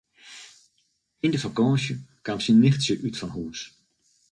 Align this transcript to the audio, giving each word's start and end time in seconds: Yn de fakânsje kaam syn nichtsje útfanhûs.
Yn 1.25 1.33
de 1.33 1.39
fakânsje 1.43 1.93
kaam 2.23 2.39
syn 2.41 2.61
nichtsje 2.63 2.93
útfanhûs. 3.07 3.59